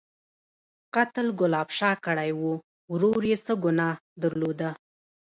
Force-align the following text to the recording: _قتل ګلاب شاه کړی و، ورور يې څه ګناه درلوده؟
_قتل 0.95 1.27
ګلاب 1.39 1.69
شاه 1.77 1.95
کړی 2.05 2.31
و، 2.39 2.41
ورور 2.91 3.21
يې 3.31 3.37
څه 3.45 3.53
ګناه 3.63 3.93
درلوده؟ 4.21 4.69